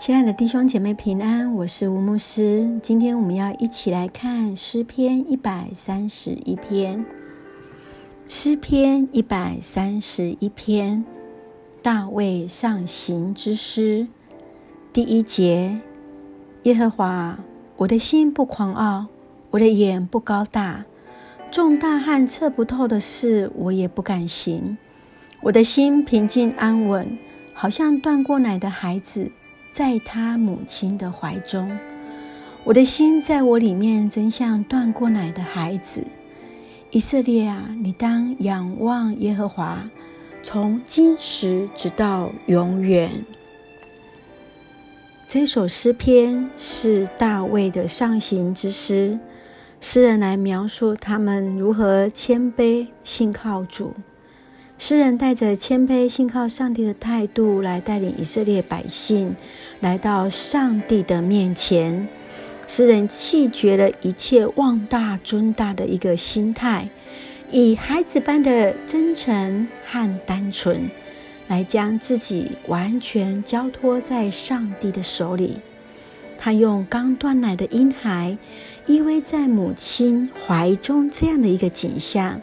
[0.00, 2.80] 亲爱的弟兄姐妹平安，我是吴牧师。
[2.82, 7.04] 今天我们要一起来看诗篇一百三十一篇。
[8.26, 11.04] 诗篇一百三十一篇，
[11.82, 14.08] 大卫上行之诗，
[14.90, 15.78] 第一节：
[16.62, 17.38] 耶和华，
[17.76, 19.08] 我的心不狂傲，
[19.50, 20.86] 我的眼不高大，
[21.50, 24.78] 重大和测不透的事，我也不敢行。
[25.42, 27.18] 我的心平静安稳，
[27.52, 29.30] 好像断过奶的孩子。
[29.70, 31.78] 在他母亲的怀中，
[32.64, 36.04] 我的心在我里面，真像断过奶的孩子。
[36.90, 39.88] 以色列啊，你当仰望耶和华，
[40.42, 43.24] 从今时直到永远。
[45.28, 49.16] 这首诗篇是大卫的上行之诗，
[49.80, 53.94] 诗人来描述他们如何谦卑信靠主。
[54.80, 59.36] 诗人带着谦卑、信靠上帝的态度来带领以色列百姓
[59.80, 62.08] 来到上帝的面前。
[62.66, 66.88] 诗人弃绝了一切妄大尊大的一个心态，
[67.50, 70.90] 以孩子般的真诚和单纯，
[71.46, 75.58] 来将自己完全交托在上帝的手里。
[76.38, 78.38] 他用刚断奶的婴孩
[78.86, 82.40] 依偎在母亲怀中这样的一个景象。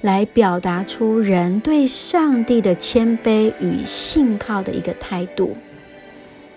[0.00, 5.56] 来表达出人对上帝的谦卑与信靠的一个态度。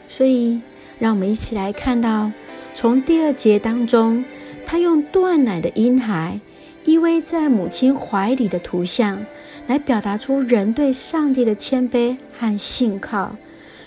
[0.07, 0.61] 所以，
[0.97, 2.31] 让我们一起来看到，
[2.73, 4.25] 从第二节当中，
[4.65, 6.39] 他用断奶的婴孩
[6.85, 9.25] 依偎在母亲怀里的图像，
[9.67, 13.35] 来表达出人对上帝的谦卑和信靠。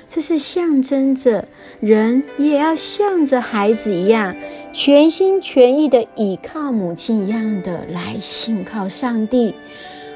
[0.08, 1.48] 这是象征着
[1.80, 4.36] 人也要像着孩子一样，
[4.72, 9.54] 全心全意的倚靠母亲一样的来信靠上帝，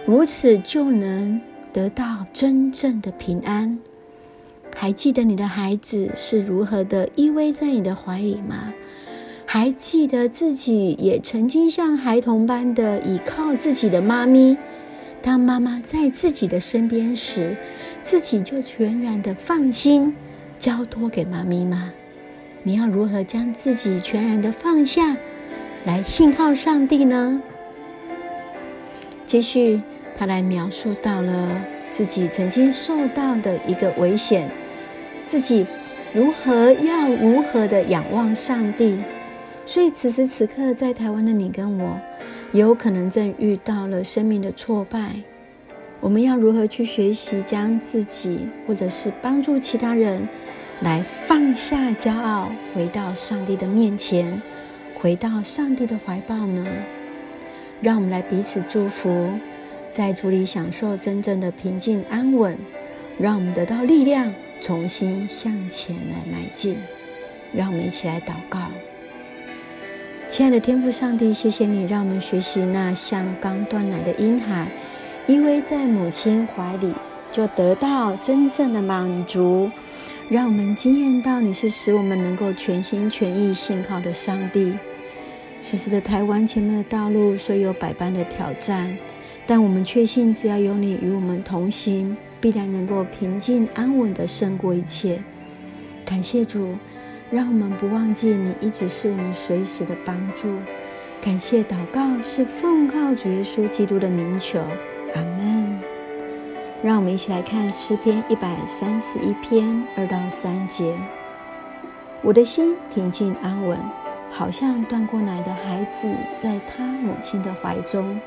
[0.06, 1.38] 如此就能
[1.74, 3.78] 得到真正的平安。
[4.74, 8.72] 还记得你的孩子是如何的依偎在你的怀里吗？
[9.44, 14.56] 还记得自己也曾经像孩童般的倚靠自己的妈咪？
[15.20, 17.54] 当妈妈在自己的身边时，
[18.02, 20.16] 自己就全然的放心
[20.58, 21.92] 交托给妈咪吗？
[22.66, 25.16] 你要如何将自己全然的放下，
[25.84, 27.40] 来信靠上帝呢？
[29.24, 29.80] 继续，
[30.16, 34.50] 他来描述到了自己曾经受到的一个危险，
[35.24, 35.64] 自己
[36.12, 38.98] 如何要如何的仰望上帝。
[39.64, 42.00] 所以此时此刻，在台湾的你跟我。
[42.50, 45.12] 有可能正遇到了生命的挫败，
[46.00, 50.28] 我们要如何去学习将自己，或者是帮助其他人，
[50.80, 54.42] 来放下骄傲，回到上帝的面前，
[55.00, 56.66] 回到上帝的怀抱呢？
[57.80, 59.30] 让我们来彼此祝福，
[59.90, 62.58] 在主里享受真正的平静安稳，
[63.18, 66.76] 让我们得到力量，重新向前来迈进。
[67.52, 68.58] 让我们一起来祷告。
[70.28, 74.68] 亲爱的天父上帝，谢谢你让我们学习那像刚断奶的婴孩，
[75.26, 76.92] 依偎在母亲怀里
[77.32, 79.70] 就得到真正的满足。
[80.28, 84.76] 让我们惊艳到你是使我们能够全心全意信靠的上帝。
[85.60, 88.96] 此时的台湾前面的道路虽有百般的挑战，
[89.46, 95.22] 但我们确信只要有你与我们同行，必然能够平静安稳的胜过一切。
[96.04, 96.74] 感谢主。
[97.28, 100.48] 让我们不忘记你一直是我们随时的帮助。
[101.20, 104.60] 感谢祷告是奉靠主耶稣基督的名求，
[105.12, 105.95] 阿门。
[106.82, 110.94] 让我们一起来看诗篇一百三十一篇二到三节。
[112.22, 113.78] 我的心平静安稳，
[114.32, 116.08] 好像断过奶的孩子
[116.40, 118.20] 在他母亲的怀中。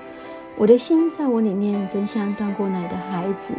[0.58, 3.54] 我的心在我里面，真像断过奶的孩子。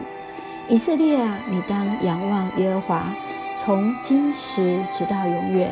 [0.69, 3.05] 以色列啊，你当仰望耶和华。
[3.59, 5.71] 从今时直到永远，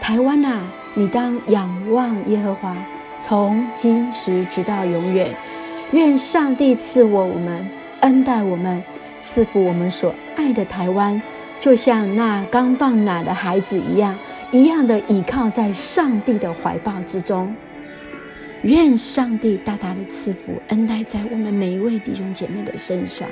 [0.00, 0.60] 台湾呐，
[0.94, 2.76] 你当仰望耶和华。
[3.20, 5.34] 从今时直到永远，
[5.92, 7.68] 愿上帝赐我我们
[8.00, 8.82] 恩待我们，
[9.20, 11.20] 赐福我们所爱的台湾，
[11.58, 14.16] 就像那刚断奶的孩子一样，
[14.52, 17.54] 一样的倚靠在上帝的怀抱之中。
[18.62, 23.28] 愿上帝大大的赐福恩待在我们每一位弟兄姐妹的身上。